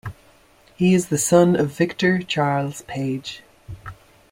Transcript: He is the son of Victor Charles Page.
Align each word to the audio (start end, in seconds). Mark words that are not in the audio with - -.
He 0.77 0.95
is 0.95 1.09
the 1.09 1.17
son 1.19 1.55
of 1.55 1.77
Victor 1.77 2.23
Charles 2.23 2.81
Page. 2.87 3.43